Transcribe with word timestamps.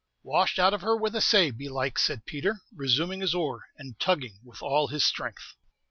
"Washed 0.23 0.57
out 0.57 0.73
of 0.73 0.81
her 0.81 0.97
with 0.97 1.15
a 1.15 1.21
say, 1.21 1.51
belike," 1.51 1.99
said 1.99 2.25
Peter, 2.25 2.55
resuming 2.75 3.21
his 3.21 3.35
oar, 3.35 3.65
and 3.77 3.99
tugging 3.99 4.39
with 4.43 4.59
all 4.63 4.87
his 4.87 5.05
strength. 5.05 5.53